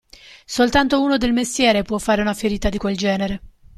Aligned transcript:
Soltanto 0.47 0.99
uno 0.99 1.17
del 1.17 1.31
mestiere 1.31 1.83
può 1.83 1.99
fare 1.99 2.21
una 2.21 2.33
ferita 2.33 2.69
di 2.69 2.79
quel 2.79 2.97
genere. 2.97 3.41